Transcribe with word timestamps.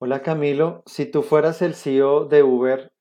Hola 0.00 0.22
Camilo, 0.22 0.84
si 0.86 1.10
tú 1.10 1.22
fueras 1.22 1.60
el 1.60 1.74
CEO 1.74 2.26
de 2.26 2.44
Uber, 2.44 2.92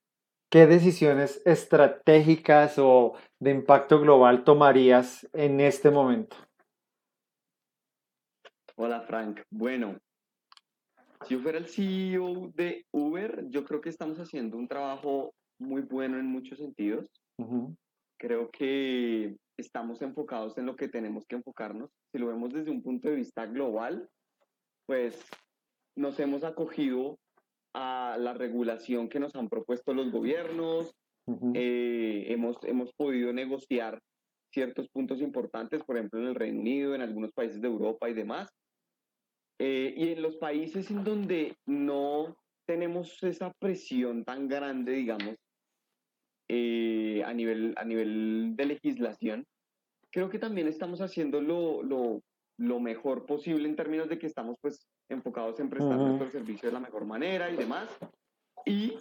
¿qué 0.49 0.65
decisiones 0.65 1.43
estratégicas 1.45 2.79
o 2.79 3.13
de 3.39 3.51
impacto 3.51 3.99
global 3.99 4.43
tomarías 4.43 5.29
en 5.33 5.59
este 5.59 5.91
momento? 5.91 6.35
Hola 8.77 9.01
Frank. 9.01 9.41
Bueno, 9.51 9.99
si 11.27 11.35
yo 11.35 11.39
fuera 11.39 11.59
el 11.59 11.67
CEO 11.67 12.51
de 12.55 12.87
Uber, 12.91 13.47
yo 13.49 13.63
creo 13.63 13.79
que 13.79 13.89
estamos 13.89 14.17
haciendo 14.17 14.57
un 14.57 14.67
trabajo 14.67 15.35
muy 15.59 15.83
bueno 15.83 16.17
en 16.17 16.25
muchos 16.25 16.57
sentidos. 16.57 17.05
Creo 18.17 18.49
que 18.49 19.37
estamos 19.55 20.01
enfocados 20.01 20.57
en 20.57 20.65
lo 20.65 20.75
que 20.75 20.87
tenemos 20.87 21.27
que 21.27 21.35
enfocarnos. 21.35 21.91
Si 22.11 22.17
lo 22.17 22.25
vemos 22.25 22.51
desde 22.51 22.71
un 22.71 22.81
punto 22.81 23.07
de 23.07 23.17
vista 23.17 23.45
global, 23.45 24.09
pues 24.87 25.23
nos 25.97 26.19
hemos 26.19 26.43
acogido 26.43 27.17
a 27.73 28.17
la 28.19 28.33
regulación 28.33 29.09
que 29.09 29.19
nos 29.19 29.35
han 29.35 29.49
propuesto 29.49 29.93
los 29.93 30.11
gobiernos, 30.11 30.93
ujú, 31.25 31.53
eh, 31.55 32.25
hemos, 32.29 32.57
hemos 32.63 32.93
podido 32.93 33.33
negociar 33.33 33.99
ciertos 34.53 34.87
puntos 34.89 35.21
importantes, 35.21 35.83
por 35.83 35.97
ejemplo, 35.97 36.19
en 36.21 36.27
el 36.27 36.35
Reino 36.35 36.61
Unido, 36.61 36.95
en 36.95 37.01
algunos 37.01 37.31
países 37.33 37.61
de 37.61 37.67
Europa 37.67 38.09
y 38.09 38.13
demás. 38.13 38.49
Eh, 39.59 39.93
y 39.97 40.09
en 40.09 40.21
los 40.21 40.37
países 40.37 40.89
en 40.91 41.03
donde 41.03 41.55
no 41.65 42.37
tenemos 42.67 43.21
esa 43.23 43.51
presión 43.59 44.23
tan 44.23 44.47
grande, 44.47 44.93
digamos, 44.93 45.35
eh, 46.49 47.23
a 47.25 47.33
nivel, 47.33 47.73
a 47.77 47.83
nivel 47.83 48.55
de 48.55 48.65
legislación, 48.65 49.45
creo 50.11 50.29
que 50.29 50.39
también 50.39 50.67
estamos 50.67 51.01
haciendo 51.01 51.41
lo, 51.41 51.83
lo, 51.83 52.21
lo 52.57 52.79
mejor 52.79 53.25
posible 53.25 53.67
en 53.67 53.75
términos 53.75 54.09
de 54.09 54.19
que 54.19 54.27
estamos 54.27 54.57
pues 54.61 54.87
enfocados 55.09 55.59
en 55.59 55.69
prestar 55.69 55.97
ujú. 55.97 56.07
nuestro 56.07 56.29
servicio 56.29 56.69
de 56.69 56.73
la 56.73 56.79
mejor 56.79 57.05
manera 57.05 57.49
y 57.49 57.57
demás. 57.57 57.89
Y 58.65 58.97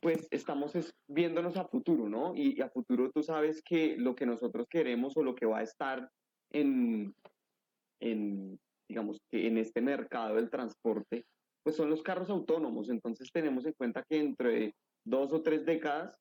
pues 0.00 0.28
estamos 0.30 0.74
es 0.76 0.94
viéndonos 1.08 1.56
a 1.56 1.66
futuro, 1.66 2.08
¿no? 2.08 2.34
Y, 2.34 2.58
y 2.58 2.60
a 2.60 2.68
futuro 2.68 3.10
tú 3.10 3.22
sabes 3.22 3.62
que 3.62 3.96
lo 3.96 4.14
que 4.14 4.26
nosotros 4.26 4.66
queremos 4.68 5.16
o 5.16 5.22
lo 5.22 5.34
que 5.34 5.46
va 5.46 5.58
a 5.58 5.62
estar 5.62 6.08
en, 6.52 7.14
en, 8.00 8.58
digamos, 8.88 9.18
que 9.30 9.46
en 9.46 9.58
este 9.58 9.80
mercado 9.80 10.36
del 10.36 10.50
transporte, 10.50 11.24
pues 11.62 11.76
son 11.76 11.90
los 11.90 12.02
carros 12.02 12.30
autónomos. 12.30 12.90
Entonces 12.90 13.30
tenemos 13.32 13.66
en 13.66 13.72
cuenta 13.72 14.04
que 14.08 14.18
entre 14.18 14.74
dos 15.04 15.32
o 15.32 15.42
tres 15.42 15.64
décadas, 15.64 16.14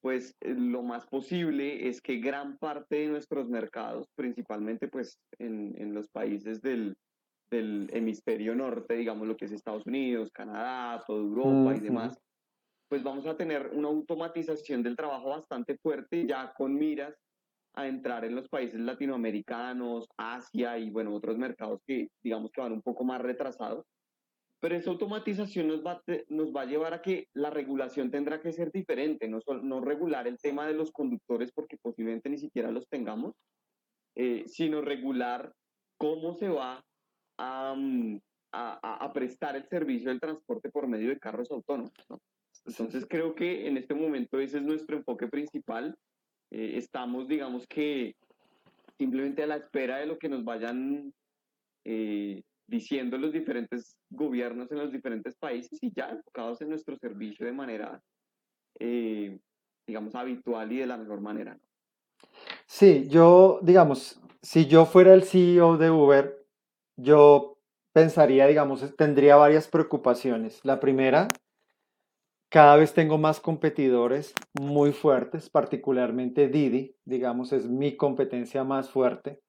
pues 0.00 0.34
lo 0.40 0.82
más 0.82 1.06
posible 1.06 1.88
es 1.88 2.02
que 2.02 2.18
gran 2.18 2.58
parte 2.58 2.96
de 2.96 3.08
nuestros 3.08 3.48
mercados, 3.48 4.06
principalmente 4.14 4.88
pues 4.88 5.18
en, 5.38 5.74
en 5.80 5.94
los 5.94 6.08
países 6.10 6.60
del, 6.60 6.94
del 7.54 7.88
hemisferio 7.92 8.54
norte, 8.54 8.94
digamos 8.94 9.26
lo 9.28 9.36
que 9.36 9.46
es 9.46 9.52
Estados 9.52 9.86
Unidos, 9.86 10.30
Canadá, 10.32 11.02
toda 11.06 11.20
Europa 11.20 11.70
Mm, 11.72 11.76
y 11.76 11.76
ujú. 11.76 11.84
demás, 11.84 12.18
pues 12.88 13.02
vamos 13.02 13.26
a 13.26 13.36
tener 13.36 13.70
una 13.72 13.88
automatización 13.88 14.82
del 14.82 14.96
trabajo 14.96 15.30
bastante 15.30 15.78
fuerte, 15.78 16.26
ya 16.26 16.52
con 16.56 16.74
miras 16.74 17.14
a 17.74 17.88
entrar 17.88 18.24
en 18.24 18.36
los 18.36 18.48
países 18.48 18.80
latinoamericanos, 18.80 20.06
Asia 20.16 20.78
y 20.78 20.90
bueno, 20.90 21.14
otros 21.14 21.38
mercados 21.38 21.80
que 21.86 22.08
digamos 22.22 22.50
que 22.52 22.60
van 22.60 22.72
un 22.72 22.82
poco 22.82 23.04
más 23.04 23.20
retrasados. 23.20 23.84
Pero 24.60 24.76
esa 24.76 24.90
automatización 24.90 25.68
nos 25.68 25.84
va, 25.84 26.00
nos 26.28 26.52
va 26.52 26.62
a 26.62 26.66
llevar 26.66 26.94
a 26.94 27.02
que 27.02 27.26
la 27.34 27.50
regulación 27.50 28.10
tendrá 28.10 28.40
que 28.40 28.52
ser 28.52 28.70
diferente, 28.72 29.28
no, 29.28 29.40
no 29.62 29.80
regular 29.80 30.26
el 30.26 30.38
tema 30.38 30.66
de 30.66 30.74
los 30.74 30.90
conductores 30.92 31.52
porque 31.52 31.76
posiblemente 31.82 32.30
ni 32.30 32.38
siquiera 32.38 32.70
los 32.70 32.88
tengamos, 32.88 33.34
eh, 34.16 34.44
sino 34.46 34.80
regular 34.80 35.52
cómo 35.98 36.34
se 36.34 36.48
va 36.48 36.82
a, 37.38 37.74
a, 38.52 39.04
a- 39.04 39.12
prestar 39.12 39.56
el 39.56 39.66
servicio 39.68 40.10
del 40.10 40.20
transporte 40.20 40.70
por 40.70 40.86
medio 40.86 41.08
de 41.08 41.18
carros 41.18 41.50
autónomos, 41.50 41.92
¿no? 42.08 42.20
Entonces 42.66 43.04
creo 43.08 43.34
que 43.34 43.66
en 43.68 43.76
este 43.76 43.94
momento 43.94 44.38
ese 44.40 44.58
es 44.58 44.62
nuestro 44.62 44.96
enfoque 44.96 45.28
principal. 45.28 45.96
Eh, 46.50 46.74
estamos, 46.76 47.28
digamos 47.28 47.66
que, 47.66 48.14
simplemente 48.96 49.42
a 49.42 49.46
la 49.46 49.56
espera 49.56 49.98
de 49.98 50.06
lo 50.06 50.18
que 50.18 50.28
nos 50.28 50.44
vayan 50.44 51.12
eh, 51.84 52.42
diciendo 52.66 53.18
los 53.18 53.32
diferentes 53.32 53.96
gobiernos 54.08 54.70
en 54.70 54.78
los 54.78 54.92
diferentes 54.92 55.34
países 55.36 55.78
y 55.82 55.92
ya 55.94 56.10
enfocados 56.10 56.60
en 56.62 56.70
nuestro 56.70 56.96
servicio 56.96 57.44
de 57.44 57.52
manera, 57.52 58.00
eh, 58.78 59.38
digamos, 59.86 60.14
habitual 60.14 60.72
y 60.72 60.78
de 60.78 60.86
la 60.86 60.96
mejor 60.96 61.20
manera. 61.20 61.54
¿no? 61.54 61.60
Sí, 62.66 63.06
yo, 63.08 63.58
digamos, 63.62 64.20
si 64.40 64.66
yo 64.66 64.86
fuera 64.86 65.12
el 65.12 65.24
CEO 65.24 65.76
de 65.76 65.90
Uber, 65.90 66.43
yo 66.96 67.58
pensaría, 67.92 68.46
digamos, 68.46 68.96
tendría 68.96 69.36
varias 69.36 69.68
preocupaciones. 69.68 70.60
La 70.64 70.80
primera, 70.80 71.28
cada 72.50 72.76
vez 72.76 72.94
tengo 72.94 73.18
más 73.18 73.40
competidores 73.40 74.34
muy 74.52 74.92
fuertes, 74.92 75.50
particularmente 75.50 76.48
Didi, 76.48 76.96
digamos, 77.04 77.52
es 77.52 77.68
mi 77.68 77.96
competencia 77.96 78.64
más 78.64 78.90
fuerte. 78.90 79.43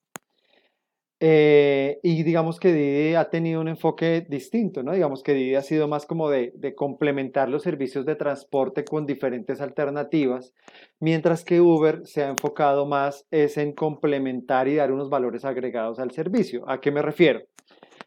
Eh, 1.22 2.00
y 2.04 2.24
digamos 2.24 2.60
que 2.60 2.74
Didi 2.74 3.16
ha 3.16 3.30
tenido 3.30 3.62
un 3.62 3.70
enfoque 3.70 4.26
distinto, 4.28 4.84
¿no? 4.84 4.92
Digamos 4.92 5.24
que 5.24 5.34
Didi 5.34 5.56
ha 5.56 5.62
sido 5.62 5.88
más 5.88 6.06
como 6.06 6.30
de, 6.30 6.52
de 6.56 6.76
complementar 6.76 7.48
los 7.48 7.64
servicios 7.64 8.06
de 8.06 8.16
transporte 8.16 8.84
con 8.84 9.06
diferentes 9.06 9.62
alternativas, 9.62 10.54
mientras 11.00 11.46
que 11.46 11.62
Uber 11.62 12.06
se 12.06 12.24
ha 12.24 12.30
enfocado 12.30 12.86
más 12.86 13.26
es 13.32 13.58
en 13.58 13.72
complementar 13.74 14.68
y 14.68 14.76
dar 14.76 14.92
unos 14.92 15.10
valores 15.10 15.46
agregados 15.46 16.00
al 16.00 16.12
servicio. 16.12 16.70
¿A 16.70 16.82
qué 16.82 16.92
me 16.92 17.02
refiero? 17.02 17.42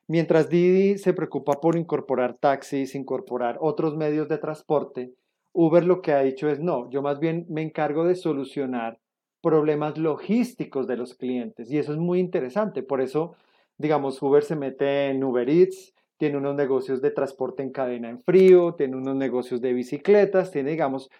Mientras 0.07 0.49
Didi 0.49 0.99
se 0.99 1.13
preocupa 1.13 1.61
por 1.61 1.77
incorporar 1.77 2.37
taxis, 2.39 2.95
incorporar 2.95 3.57
otros 3.61 3.97
medios 3.97 4.29
de 4.29 4.39
transporte, 4.39 5.13
Uber 5.53 5.85
lo 5.85 6.03
que 6.03 6.13
ha 6.13 6.21
dicho 6.21 6.49
es 6.49 6.61
no, 6.61 6.91
yo 6.91 7.03
más 7.03 7.21
bien 7.21 7.47
me 7.49 7.63
encargo 7.63 8.07
de 8.07 8.15
solucionar 8.15 8.99
problemas 9.43 9.99
logísticos 9.99 10.87
de 10.87 10.97
los 10.97 11.15
clientes 11.15 11.71
y 11.71 11.78
eso 11.78 11.93
es 11.93 11.99
muy 11.99 12.19
interesante. 12.21 12.82
Por 12.82 13.00
eso, 13.00 13.37
digamos, 13.76 14.21
Uber 14.22 14.43
se 14.43 14.56
mete 14.56 15.09
en 15.09 15.22
Uber 15.22 15.49
Eats, 15.49 15.94
tiene 16.16 16.37
unos 16.37 16.56
negocios 16.56 17.00
de 17.00 17.10
transporte 17.10 17.62
en 17.62 17.71
cadena 17.71 18.10
en 18.10 18.21
frío, 18.21 18.75
tiene 18.75 18.97
unos 18.97 19.16
negocios 19.16 19.60
de 19.60 19.72
bicicletas, 19.72 20.50
tiene, 20.50 20.71
digamos, 20.71 21.10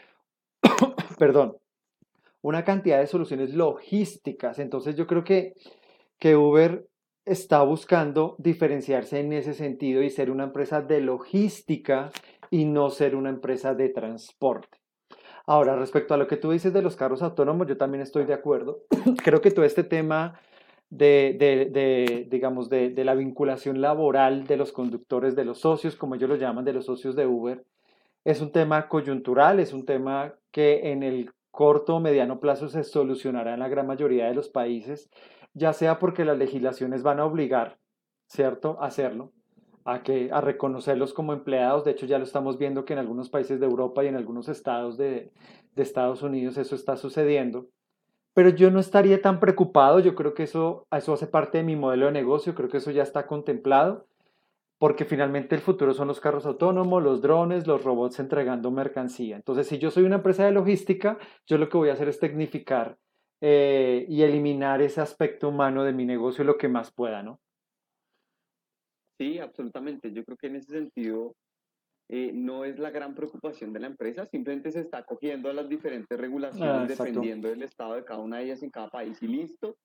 perdón, 1.19 1.57
una 2.43 2.65
cantidad 2.65 2.99
de 2.99 3.07
soluciones 3.07 3.55
logísticas. 3.55 4.59
Entonces 4.59 4.97
yo 4.97 5.07
creo 5.07 5.25
que, 5.25 5.55
que 6.19 6.37
Uber 6.37 6.87
está 7.25 7.63
buscando 7.63 8.35
diferenciarse 8.39 9.21
en 9.21 9.33
ese 9.33 9.55
sentido 9.55 10.03
y 10.03 10.11
ser 10.11 10.31
una 10.31 10.45
empresa 10.45 10.81
de 10.83 11.01
logística 11.01 12.11
y 12.51 12.65
no 12.65 12.91
ser 12.91 13.15
una 13.15 13.31
empresa 13.31 13.75
de 13.75 13.91
transporte. 13.91 14.79
Ahora, 15.49 15.77
respecto 15.77 16.13
a 16.13 16.19
lo 16.19 16.27
que 16.27 16.37
tú 16.37 16.51
dices 16.51 16.75
de 16.75 16.83
los 16.83 16.95
carros 16.95 17.23
autónomos, 17.23 17.67
yo 17.67 17.79
también 17.79 18.03
estoy 18.03 18.27
de 18.27 18.35
acuerdo. 18.35 18.83
Creo 19.25 19.41
que 19.41 19.51
todo 19.51 19.65
este 19.65 19.83
tema 19.83 20.39
de, 20.91 21.39
de, 21.39 22.27
digamos, 22.29 22.69
de 22.69 23.03
la 23.03 23.15
vinculación 23.15 23.81
laboral 23.81 24.47
de 24.47 24.59
los 24.59 24.73
conductores, 24.73 25.35
de 25.37 25.47
los 25.47 25.61
socios, 25.61 25.97
como 25.97 26.17
ellos 26.17 26.29
lo 26.29 26.37
llaman, 26.37 26.67
de 26.67 26.75
los 26.75 26.85
socios 26.85 27.17
de 27.17 27.27
Uber, 27.27 27.65
es 28.27 28.43
un 28.43 28.53
tema 28.53 28.89
coyuntural, 28.89 29.59
es 29.59 29.73
un 29.73 29.87
tema 29.87 30.35
que 30.51 30.93
en 30.93 31.03
el 31.03 31.31
corto 31.51 31.97
o 31.97 32.01
mediano 32.01 32.41
plazo 32.41 32.69
se 32.69 32.85
solucionará 32.85 33.55
en 33.55 33.61
la 33.61 33.69
gran 33.69 33.87
mayoría 33.87 34.27
de 34.27 34.35
los 34.35 34.51
países, 34.51 35.09
ya 35.55 35.73
sea 35.73 35.99
porque 35.99 36.27
las 36.27 36.37
legislaciones 36.37 37.03
van 37.03 37.21
a 37.21 37.25
obligar, 37.25 37.79
¿cierto?, 38.27 38.77
a 38.83 38.89
hacerlo, 38.89 39.33
a, 39.93 40.03
que, 40.03 40.31
a 40.33 40.41
reconocerlos 40.41 41.15
como 41.15 41.33
empleados. 41.33 41.85
De 41.85 41.93
hecho, 41.93 42.07
ya 42.07 42.19
lo 42.19 42.25
estamos 42.25 42.59
viendo 42.59 42.85
que 42.85 42.93
en 42.93 42.99
algunos 42.99 43.29
países 43.31 43.59
de 43.61 43.67
Europa 43.67 44.05
y 44.05 44.09
en 44.09 44.17
algunos 44.17 44.49
estados 44.49 44.97
de, 44.97 45.33
de 45.75 45.83
Estados 45.83 46.23
Unidos 46.23 46.57
eso 46.59 46.75
está 46.75 46.97
sucediendo. 46.97 47.69
Pero 48.35 48.51
yo 48.51 48.71
no 48.71 48.79
estaría 48.79 49.21
tan 49.23 49.41
preocupado, 49.41 50.01
yo 50.01 50.15
creo 50.15 50.35
que 50.35 50.45
eso, 50.45 50.87
eso 50.93 51.13
hace 51.13 51.27
parte 51.27 51.59
de 51.59 51.65
mi 51.65 51.75
modelo 51.75 52.07
de 52.07 52.13
negocio, 52.13 52.55
creo 52.55 52.69
que 52.69 52.77
eso 52.77 52.91
ya 52.91 53.03
está 53.03 53.27
contemplado 53.27 54.07
porque 54.79 55.05
finalmente 55.05 55.57
el 55.57 55.61
futuro 55.61 55.93
son 55.93 56.07
los 56.07 56.21
carros 56.21 56.47
autónomos, 56.47 57.03
los 57.03 57.21
drones, 57.21 57.67
los 57.67 57.83
robots 57.83 58.21
entregando 58.21 58.71
mercancía. 58.71 59.35
Entonces, 59.35 59.67
si 59.67 59.79
yo 59.79 59.91
soy 59.91 60.05
una 60.05 60.17
empresa 60.17 60.45
de 60.45 60.53
logística, 60.53 61.19
yo 61.47 61.59
lo 61.59 61.69
que 61.69 61.77
voy 61.77 61.89
a 61.89 61.95
hacer 61.95 62.09
es 62.09 62.21
tecnificar 62.21 62.97
eh, 63.41 64.07
y 64.09 64.23
eliminar 64.23 64.81
ese 64.81 65.01
aspecto 65.01 65.49
humano 65.49 65.83
de 65.83 65.93
mi 65.93 66.05
negocio 66.05 66.45
lo 66.45 66.59
que 66.59 66.69
más 66.69 66.93
pueda, 66.93 67.25
¿no? 67.25 67.41
Sí, 69.19 69.39
absolutamente. 69.39 70.13
Yo 70.13 70.25
creo 70.25 70.37
que 70.37 70.47
en 70.47 70.57
ese 70.57 70.73
sentido 70.73 71.35
eh, 72.09 72.33
no 72.33 72.65
es 72.65 72.79
la 72.79 72.91
gran 72.91 73.15
preocupación 73.15 73.73
de 73.73 73.81
la 73.81 73.89
empresa, 73.89 74.27
simplemente 74.27 74.71
se 74.73 74.81
está 74.81 74.99
acogiendo 74.99 75.51
a 75.51 75.53
las 75.55 75.69
diferentes 75.69 76.17
Ah, 76.19 76.21
regulaciones 76.21 76.91
exacto. 76.91 77.05
dependiendo 77.05 77.49
del 77.49 77.63
estado 77.63 77.95
de 77.95 78.05
cada 78.05 78.21
una 78.21 78.39
de 78.39 78.45
ellas 78.45 78.63
en 78.63 78.71
cada 78.71 78.89
país 78.91 79.23
y 79.23 79.29
listo. 79.29 79.77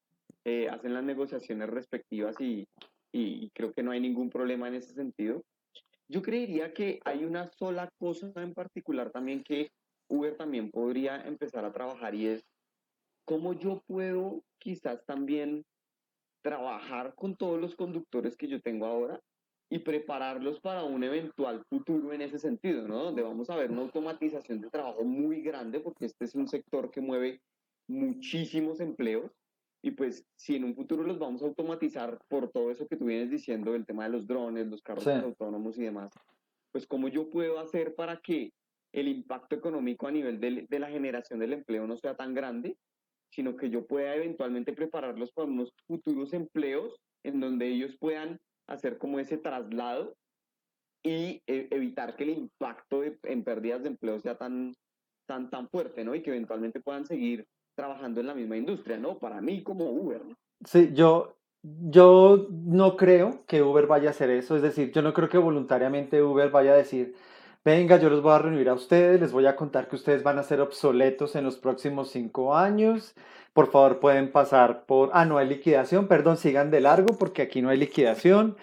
Eh, 0.46 0.68
hacen 0.70 0.94
las 0.94 1.04
negociaciones 1.04 1.70
respectivas 1.70 2.36
y, 2.40 2.68
y, 3.14 3.46
y 3.46 3.50
creo 3.52 3.72
que 3.74 3.84
no 3.84 3.92
hay 3.92 4.02
ningún 4.02 4.30
problema 4.30 4.68
en 4.68 4.76
ese 4.76 4.94
sentido. 4.94 5.42
Yo 6.10 6.22
creería 6.22 6.74
que 6.74 7.00
hay 7.06 7.24
una 7.24 7.50
sola 7.58 7.90
cosa 7.98 8.32
en 8.36 8.54
particular 8.54 9.12
también 9.12 9.44
que 9.44 9.70
Uber 10.10 10.36
también 10.36 10.70
podría 10.70 11.22
empezar 11.26 11.66
a 11.66 11.72
trabajar 11.72 12.14
y 12.14 12.28
es 12.28 12.44
cómo 13.26 13.54
yo 13.54 13.82
puedo 13.88 14.44
quizás 14.60 15.06
también 15.06 15.64
trabajar 16.44 17.16
con 17.16 17.36
todos 17.36 17.60
los 17.60 17.76
conductores 17.76 18.38
que 18.38 18.48
yo 18.48 18.62
tengo 18.62 18.86
ahora 18.86 19.20
y 19.70 19.80
prepararlos 19.80 20.60
para 20.60 20.84
un 20.84 21.04
eventual 21.04 21.64
futuro 21.66 22.14
en 22.14 22.22
ese 22.22 22.38
sentido, 22.38 22.88
¿no? 22.88 23.06
Donde 23.06 23.24
vamos 23.24 23.50
a 23.50 23.56
ver 23.56 23.72
una 23.72 23.82
automatización 23.82 24.62
de 24.62 24.70
trabajo 24.70 25.04
muy 25.04 25.42
grande, 25.42 25.80
porque 25.80 26.06
este 26.06 26.26
es 26.26 26.36
un 26.36 26.48
sector 26.48 26.92
que 26.92 27.02
mueve 27.02 27.42
muchísimos 27.88 28.80
empleos. 28.80 29.32
Y 29.82 29.92
pues 29.92 30.26
si 30.36 30.56
en 30.56 30.66
un 30.66 30.76
futuro 30.76 31.04
los 31.04 31.18
vamos 31.18 31.42
a 31.42 31.48
automatizar 31.48 32.20
por 32.30 32.52
todo 32.52 32.70
eso 32.70 32.88
que 32.88 32.98
tú 32.98 33.06
vienes 33.06 33.32
diciendo, 33.32 33.74
el 33.74 33.86
tema 33.86 34.04
de 34.04 34.12
los 34.12 34.28
drones, 34.28 34.68
los 34.68 34.84
carros 34.84 35.08
autónomos 35.08 35.78
y 35.78 35.82
demás, 35.82 36.12
pues 36.72 36.86
cómo 36.86 37.08
yo 37.08 37.30
puedo 37.30 37.60
hacer 37.60 37.96
para 37.96 38.18
que 38.18 38.54
el 38.92 39.08
impacto 39.08 39.56
económico 39.56 40.08
a 40.08 40.12
nivel 40.12 40.40
de, 40.40 40.68
de, 40.70 40.80
la 40.80 40.90
generación 40.90 41.40
del 41.40 41.54
empleo 41.54 41.88
no 41.88 41.98
sea 41.98 42.16
tan 42.16 42.34
grande, 42.34 42.78
sino 43.34 43.58
que 43.58 43.70
yo 43.70 43.86
pueda 43.86 44.16
eventualmente 44.16 44.74
prepararlos 44.74 45.32
para 45.32 45.48
unos 45.48 45.74
futuros 45.88 46.34
empleos 46.34 46.96
en 47.24 47.40
donde 47.40 47.68
ellos 47.68 47.96
puedan 48.00 48.40
hacer 48.68 48.98
como 48.98 49.20
ese 49.20 49.38
traslado 49.38 50.16
y 51.04 51.42
e, 51.48 51.68
evitar 51.72 52.16
que 52.16 52.24
el 52.24 52.30
impacto 52.30 53.02
en 53.04 53.44
pérdidas 53.44 53.84
de 53.84 53.90
empleo 53.90 54.20
sea 54.20 54.38
tan, 54.38 54.74
tan, 55.28 55.50
tan 55.50 55.68
fuerte, 55.70 56.04
¿no? 56.04 56.16
Y 56.16 56.22
que 56.22 56.30
eventualmente 56.30 56.80
puedan 56.80 57.06
seguir 57.06 57.46
trabajando 57.76 58.22
en 58.22 58.28
la 58.28 58.36
misma 58.36 58.56
industria, 58.56 58.98
¿no? 58.98 59.18
Para 59.18 59.42
mí 59.42 59.64
como 59.64 59.90
Uber. 59.92 60.24
¿no? 60.26 60.36
Sí, 60.64 60.92
yo, 60.94 61.36
yo 61.64 62.48
no 62.52 62.96
creo 62.96 63.44
que 63.48 63.64
Uber 63.64 63.88
vaya 63.88 64.10
a 64.10 64.12
hacer 64.12 64.30
eso, 64.30 64.56
es 64.56 64.62
decir, 64.62 64.92
yo 64.92 65.02
no 65.02 65.12
creo 65.14 65.28
que 65.28 65.40
voluntariamente 65.40 66.22
Uber 66.22 66.52
vaya 66.52 66.74
a 66.74 66.78
decir, 66.78 67.16
venga, 67.66 67.98
yo 67.98 68.10
los 68.10 68.22
voy 68.22 68.34
a 68.34 68.40
reunir 68.40 68.70
a 68.70 68.74
ustedes, 68.74 69.20
les 69.22 69.32
voy 69.32 69.46
a 69.46 69.56
contar 69.56 69.88
que 69.88 69.96
ustedes 69.96 70.24
van 70.24 70.40
a 70.40 70.44
ser 70.44 70.62
obsoletos 70.62 71.36
en 71.36 71.44
los 71.44 71.58
próximos 71.58 72.10
cinco 72.12 72.56
años, 72.56 73.16
por 73.54 73.72
favor 73.72 74.00
pueden 74.00 74.32
pasar 74.32 74.86
por, 74.86 75.12
ah, 75.14 75.26
no 75.26 75.38
hay 75.38 75.48
liquidación, 75.48 76.08
perdón, 76.08 76.38
sigan 76.38 76.72
de 76.72 76.82
largo 76.82 77.18
porque 77.18 77.44
aquí 77.44 77.62
no 77.62 77.70
hay 77.70 77.78
liquidación. 77.78 78.58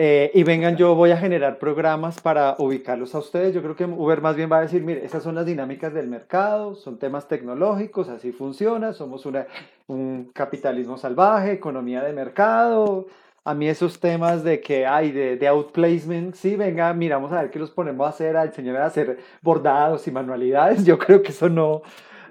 Eh, 0.00 0.30
y 0.32 0.44
vengan, 0.44 0.76
yo 0.76 0.94
voy 0.94 1.10
a 1.10 1.16
generar 1.16 1.58
programas 1.58 2.20
para 2.20 2.54
ubicarlos 2.60 3.16
a 3.16 3.18
ustedes. 3.18 3.52
Yo 3.52 3.62
creo 3.62 3.74
que 3.74 3.84
Uber 3.84 4.20
más 4.20 4.36
bien 4.36 4.48
va 4.50 4.58
a 4.58 4.60
decir, 4.60 4.84
mire, 4.84 5.04
esas 5.04 5.24
son 5.24 5.34
las 5.34 5.44
dinámicas 5.44 5.92
del 5.92 6.06
mercado, 6.06 6.76
son 6.76 7.00
temas 7.00 7.26
tecnológicos, 7.26 8.08
así 8.08 8.30
funciona, 8.30 8.92
somos 8.92 9.26
una, 9.26 9.48
un 9.88 10.30
capitalismo 10.32 10.98
salvaje, 10.98 11.50
economía 11.50 12.02
de 12.04 12.12
mercado. 12.12 13.08
A 13.48 13.54
mí 13.54 13.66
esos 13.66 13.98
temas 13.98 14.44
de 14.44 14.60
que 14.60 14.84
hay 14.84 15.10
de, 15.10 15.38
de, 15.38 15.48
outplacement, 15.48 16.34
sí, 16.34 16.54
venga, 16.54 16.92
miramos 16.92 17.32
a 17.32 17.40
ver 17.40 17.50
qué 17.50 17.58
los 17.58 17.70
ponemos 17.70 18.06
a 18.06 18.10
hacer, 18.10 18.36
a 18.36 18.44
enseñar 18.44 18.76
a 18.76 18.84
hacer 18.84 19.20
bordados 19.40 20.06
y 20.06 20.10
manualidades. 20.10 20.84
Yo 20.84 20.98
creo 20.98 21.22
que 21.22 21.30
eso 21.30 21.48
no, 21.48 21.80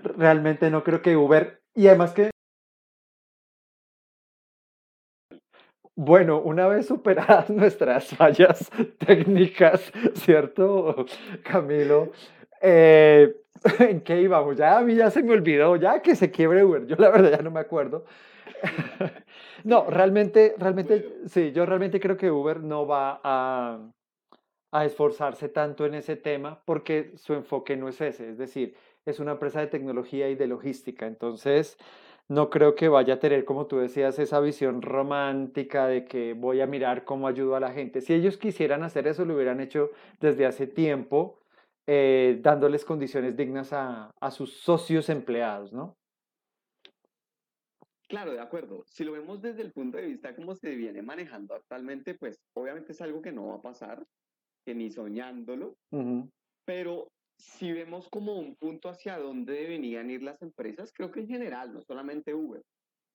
realmente 0.04 0.70
no 0.70 0.84
creo 0.84 1.02
que 1.02 1.18
Uber, 1.18 1.60
y 1.74 1.88
además 1.88 2.14
que 2.14 2.30
Bueno, 5.96 6.40
una 6.40 6.68
vez 6.68 6.86
superadas 6.86 7.50
nuestras 7.62 8.10
fallas 8.10 8.70
técnicas, 9.00 9.92
¿cierto, 10.14 11.08
Camilo? 11.44 12.12
Eh, 12.62 13.36
¿En 13.80 14.02
qué 14.02 14.22
íbamos? 14.22 14.56
Ya 14.58 14.78
a 14.78 14.82
mí 14.82 14.96
ya 14.96 15.10
se 15.12 15.24
me 15.24 15.34
olvidó, 15.34 15.76
ya 15.76 16.02
que 16.02 16.16
se 16.16 16.32
quiebre 16.32 16.64
Uber. 16.64 16.86
Yo 16.88 16.96
la 16.98 17.10
verdad 17.10 17.32
ya 17.32 17.44
no 17.44 17.52
me 17.52 17.60
acuerdo. 17.60 18.06
no, 19.64 19.90
realmente, 19.90 20.56
realmente, 20.58 21.20
sí, 21.28 21.52
yo 21.52 21.66
realmente 21.66 22.00
creo 22.00 22.18
que 22.18 22.32
Uber 22.32 22.62
no 22.62 22.88
va 22.88 23.20
a, 23.24 23.80
a 24.72 24.86
esforzarse 24.86 25.50
tanto 25.50 25.86
en 25.86 25.96
ese 25.96 26.16
tema 26.16 26.62
porque 26.66 27.14
su 27.16 27.34
enfoque 27.34 27.76
no 27.76 27.88
es 27.88 28.00
ese. 28.02 28.30
Es 28.30 28.38
decir, 28.38 28.76
es 29.06 29.20
una 29.20 29.34
empresa 29.34 29.60
de 29.60 29.68
tecnología 29.68 30.30
y 30.30 30.36
de 30.36 30.48
logística. 30.48 31.08
Entonces, 31.08 31.78
no 32.30 32.50
creo 32.50 32.76
que 32.76 32.90
vaya 32.90 33.16
a 33.16 33.20
tener, 33.20 33.46
como 33.46 33.68
tú 33.68 33.78
decías, 33.78 34.20
esa 34.20 34.40
visión 34.40 34.82
romántica 34.82 35.88
de 35.88 36.06
que 36.06 36.34
voy 36.34 36.62
a 36.62 36.68
mirar 36.68 37.06
cómo 37.06 37.28
ayudo 37.28 37.56
a 37.56 37.60
la 37.60 37.72
gente. 37.72 38.02
Si 38.02 38.14
ellos 38.14 38.38
quisieran 38.38 38.84
hacer 38.84 39.08
eso, 39.08 39.24
lo 39.26 39.36
hubieran 39.36 39.62
hecho 39.62 39.92
desde 40.20 40.46
hace 40.46 40.68
tiempo, 40.68 41.40
eh, 41.88 42.40
dándoles 42.42 42.84
condiciones 42.84 43.36
dignas 43.38 43.72
a, 43.72 44.12
a 44.20 44.32
sus 44.32 44.58
socios 44.60 45.10
empleados, 45.10 45.72
¿no? 45.72 45.98
Claro, 48.10 48.34
de 48.34 48.40
acuerdo. 48.40 48.84
Si 48.88 49.04
lo 49.04 49.14
vemos 49.14 49.42
desde 49.42 49.62
el 49.62 49.72
punto 49.72 49.98
de 49.98 50.06
vista 50.06 50.36
como 50.36 50.56
se 50.56 50.76
viene 50.76 51.02
manejando 51.02 51.56
actualmente, 51.56 52.14
pues 52.14 52.40
obviamente 52.54 52.92
es 52.92 53.02
algo 53.02 53.22
que 53.22 53.32
no 53.32 53.48
va 53.48 53.56
a 53.56 53.62
pasar, 53.62 54.06
que 54.66 54.76
ni 54.76 54.90
soñándolo, 54.90 55.78
pero 56.66 57.10
si 57.38 57.72
vemos 57.72 58.10
como 58.10 58.36
un 58.36 58.56
punto 58.56 58.90
hacia 58.90 59.18
dónde 59.18 59.54
deberían 59.54 60.10
ir 60.10 60.24
las 60.24 60.42
empresas, 60.42 60.92
creo 60.94 61.12
que 61.12 61.22
en 61.22 61.28
general, 61.28 61.74
no 61.74 61.82
solamente 61.82 62.34
Uber, 62.34 62.64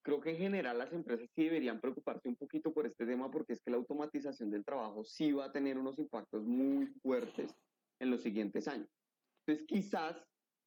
creo 0.03 0.19
que 0.19 0.31
en 0.31 0.37
general 0.37 0.77
las 0.77 0.93
empresas 0.93 1.29
sí 1.35 1.43
deberían 1.45 1.79
preocuparse 1.79 2.27
un 2.27 2.35
poquito 2.35 2.73
por 2.73 2.85
este 2.85 3.05
tema 3.05 3.29
porque 3.29 3.53
es 3.53 3.61
que 3.61 3.71
la 3.71 3.77
automatización 3.77 4.49
del 4.49 4.65
trabajo 4.65 5.03
sí 5.03 5.31
va 5.31 5.45
a 5.45 5.51
tener 5.51 5.77
unos 5.77 5.97
impactos 5.99 6.43
muy 6.43 6.87
fuertes 7.01 7.55
en 8.03 8.11
los 8.11 8.21
siguientes 8.21 8.67
años. 8.67 8.89
Entonces, 9.45 9.65
quizás 9.67 10.23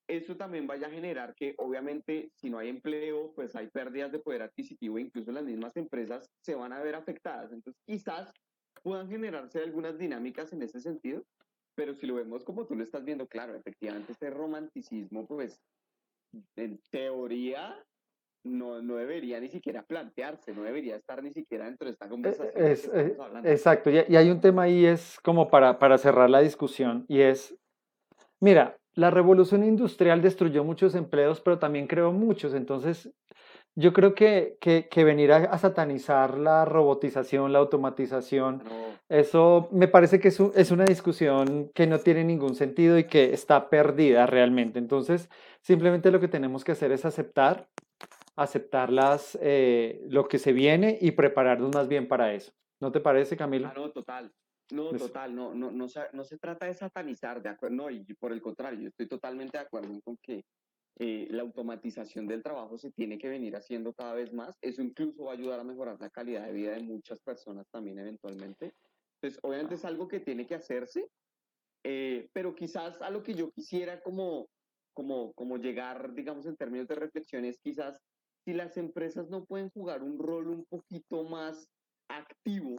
eso 0.08 0.36
también 0.36 0.66
vaya 0.66 0.88
a 0.88 0.90
generar 0.90 1.34
que, 1.34 1.54
obviamente, 1.58 2.30
si 2.34 2.50
no 2.50 2.58
hay 2.58 2.68
empleo, 2.68 3.32
pues 3.34 3.56
hay 3.56 3.68
pérdidas 3.68 4.12
de 4.12 4.18
poder 4.18 4.42
adquisitivo 4.42 4.98
e 4.98 5.02
incluso 5.02 5.32
las 5.32 5.44
mismas 5.44 5.76
empresas 5.76 6.28
se 6.44 6.54
van 6.54 6.72
a 6.72 6.80
ver 6.80 6.94
afectadas. 6.94 7.52
Entonces, 7.52 7.80
quizás 7.86 8.32
puedan 8.82 9.08
generarse 9.08 9.60
algunas 9.60 9.98
dinámicas 9.98 10.52
en 10.52 10.62
ese 10.62 10.80
sentido 10.80 11.24
pero 11.76 11.94
si 11.94 12.06
lo 12.06 12.14
vemos 12.14 12.42
como 12.42 12.66
tú 12.66 12.74
lo 12.74 12.82
estás 12.82 13.04
viendo, 13.04 13.28
claro, 13.28 13.54
efectivamente 13.54 14.12
este 14.12 14.30
romanticismo, 14.30 15.26
pues 15.26 15.62
en 16.56 16.80
teoría 16.90 17.76
no, 18.46 18.82
no 18.82 18.96
debería 18.96 19.40
ni 19.40 19.48
siquiera 19.48 19.82
plantearse, 19.82 20.52
no 20.52 20.62
debería 20.62 20.96
estar 20.96 21.22
ni 21.22 21.32
siquiera 21.32 21.66
dentro 21.66 21.87
de 21.87 21.93
esta 21.93 22.08
conversación. 22.08 22.52
Es, 22.56 22.90
eh, 22.93 23.16
exacto, 23.44 23.90
y, 23.90 24.04
y, 24.08 24.16
hay 24.16 24.31
un 24.31 24.40
tema 24.40 24.62
ahí, 24.62 24.87
es 24.87 25.19
como 25.22 25.48
para, 25.48 25.78
para 25.78 25.98
cerrar 25.98 26.31
la 26.31 26.40
discusión, 26.40 27.04
y 27.08 27.20
es, 27.20 27.56
mira, 28.40 28.76
la 28.94 29.10
revolución 29.10 29.62
industrial 29.62 30.22
destruyó 30.22 30.64
muchos 30.64 30.94
empleos, 30.94 31.40
pero 31.40 31.58
también 31.58 31.87
creó 31.87 32.12
muchos, 32.12 32.54
entonces 32.54 33.12
yo 33.78 33.93
creo 33.93 34.14
que, 34.14 34.56
que, 34.58 35.04
venir 35.04 35.32
a, 35.32 35.58
satanizar 35.58 36.38
la 36.38 36.64
robotización, 36.64 37.52
la 37.52 37.58
automatización, 37.58 38.62
eso 39.10 39.69
me 39.70 39.87
parece 39.87 40.19
que 40.19 40.28
es, 40.28 40.40
es, 40.40 40.70
una 40.70 40.87
discusión 40.87 41.70
que 41.75 41.87
no 41.87 41.99
tiene 41.99 42.25
ningún 42.25 42.54
sentido 42.54 42.99
y 42.99 43.04
que 43.04 43.34
está 43.34 43.69
perdida 43.69 44.26
realmente. 44.26 44.78
Entonces, 44.78 45.28
simplemente 45.60 46.10
lo 46.10 46.20
que 46.20 46.28
tenemos 46.28 46.64
que 46.64 46.72
hacer 46.72 46.90
es 46.90 47.04
aceptar, 47.04 47.69
aceptar 48.36 48.92
las, 48.92 49.36
eh, 49.40 50.04
lo 50.08 50.28
que 50.28 50.38
se 50.38 50.52
viene 50.52 50.98
y 51.00 51.12
prepararnos 51.12 51.74
más 51.74 51.88
bien 51.88 52.06
para 52.06 52.34
eso. 52.34 52.52
¿No 52.80 52.92
te 52.92 53.00
parece, 53.00 53.36
Camilo? 53.36 53.68
Ah, 53.68 53.74
no, 53.74 53.90
total. 53.90 54.32
No, 54.72 54.90
total, 54.90 55.34
no, 55.34 55.54
no, 55.54 55.70
no, 55.70 55.87
no 56.12 56.25
se 56.25 56.38
trata 56.38 56.66
de 56.66 56.75
satanizar, 56.75 57.40
de 57.40 57.49
acuerdo, 57.49 57.76
no, 57.76 57.90
y 57.90 58.02
por 58.14 58.32
el 58.32 58.42
contrario, 58.42 58.80
yo 58.80 58.88
estoy 58.88 59.06
totalmente 59.06 59.56
de 59.58 59.64
acuerdo 59.64 60.00
con 60.02 60.16
que 60.16 60.44
eh, 60.99 61.28
la 61.30 61.42
automatización 61.42 62.26
del 62.26 62.42
trabajo 62.42 62.76
se 62.78 62.90
tiene 62.90 63.18
que 63.18 63.28
venir 63.28 63.54
haciendo 63.54 63.92
cada 63.92 64.14
vez 64.14 64.32
más. 64.32 64.56
Eso 64.61 64.82
incluso 64.82 65.25
va 65.25 65.32
a 65.32 65.34
ayudar 65.34 65.61
a 65.61 65.64
mejorar 65.64 65.99
la 66.00 66.11
calidad 66.11 66.46
de 66.46 66.52
vida 66.52 66.72
de 66.72 66.82
muchas 66.82 67.20
personas 67.20 67.68
también 67.70 67.99
eventualmente. 67.99 68.75
Entonces, 69.20 69.38
obviamente 69.42 69.75
es 69.76 69.84
algo 69.84 70.08
que 70.08 70.20
tiene 70.20 70.46
que 70.46 70.54
hacerse, 70.54 71.06
eh, 71.84 72.28
pero 72.32 72.54
quizás 72.54 73.00
a 73.02 73.11
lo 73.11 73.22
que 73.22 73.34
yo 73.34 73.50
quisiera 73.50 74.00
como, 74.00 74.49
como, 74.94 75.32
como 75.34 75.58
llegar, 75.58 76.14
digamos, 76.14 76.46
en 76.46 76.56
términos 76.56 76.88
de 76.88 76.96
reflexiones, 76.96 77.58
quizás 77.61 78.00
si 78.46 78.54
las 78.54 78.76
empresas 78.76 79.28
no 79.28 79.44
pueden 79.44 79.68
jugar 79.70 80.02
un 80.02 80.18
rol 80.18 80.46
un 80.48 80.64
poquito 80.64 81.24
más 81.24 81.68
activo 82.08 82.76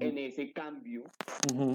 en 0.00 0.18
ese 0.18 0.52
cambio 0.52 1.04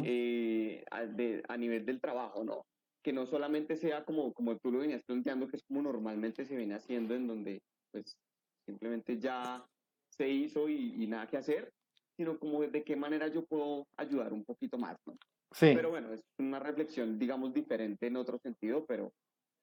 eh, 0.03 0.83
a 0.91 1.57
nivel 1.57 1.85
del 1.85 2.01
trabajo, 2.01 2.43
¿no? 2.43 2.65
que 3.03 3.13
no 3.13 3.25
solamente 3.25 3.77
sea 3.77 4.03
como, 4.03 4.33
como 4.33 4.57
tú 4.57 4.71
lo 4.71 4.79
venías 4.79 5.03
planteando, 5.03 5.47
que 5.47 5.57
es 5.57 5.63
como 5.63 5.81
normalmente 5.81 6.45
se 6.45 6.55
viene 6.55 6.75
haciendo, 6.75 7.15
en 7.15 7.27
donde 7.27 7.61
pues 7.91 8.17
simplemente 8.65 9.17
ya 9.19 9.65
se 10.09 10.27
hizo 10.27 10.67
y, 10.67 11.07
nada 11.07 11.27
que 11.27 11.37
hacer, 11.37 11.71
sino 12.17 12.37
como 12.37 12.61
de 12.61 12.83
qué 12.83 12.95
manera 12.95 13.27
yo 13.27 13.45
puedo 13.45 13.87
ayudar 13.95 14.33
un 14.33 14.43
poquito 14.43 14.77
más, 14.77 14.97
¿no? 15.05 15.13
Sí. 15.51 15.71
Pero 15.73 15.89
bueno, 15.89 16.13
es 16.13 16.21
una 16.37 16.59
reflexión, 16.59 17.17
digamos, 17.17 17.53
diferente 17.53 18.07
en 18.07 18.17
otro 18.17 18.37
sentido, 18.37 18.85
pero, 18.85 19.11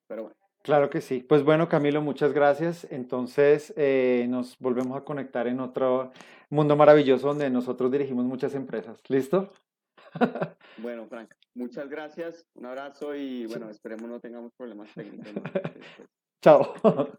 pero 0.09 0.23
bueno. 0.23 0.46
Claro 0.67 0.91
que 0.91 1.01
sí. 1.01 1.21
Pues 1.21 1.45
bueno, 1.45 1.69
Camilo, 1.69 2.03
muchas 2.03 2.33
gracias. 2.33 2.89
Entonces, 2.91 3.73
eh, 3.77 4.27
nos 4.29 4.59
volvemos 4.59 4.99
a 4.99 5.05
conectar 5.05 5.47
en 5.47 5.61
otro 5.61 6.11
mundo 6.51 6.75
maravilloso 6.75 7.29
donde 7.29 7.49
nosotros 7.51 7.93
dirigimos 7.93 8.25
muchas 8.25 8.53
empresas. 8.55 9.01
¿Listo? 9.09 9.53
Bueno, 10.79 11.07
Frank, 11.07 11.31
muchas 11.55 11.89
gracias, 11.89 12.45
un 12.55 12.67
abrazo 12.67 13.15
y 13.15 13.47
bueno, 13.47 13.71
esperemos 13.71 14.11
no 14.11 14.21
tengamos 14.21 14.53
problemas 14.53 14.93
técnicos. 14.93 15.33
Chao. 16.43 16.75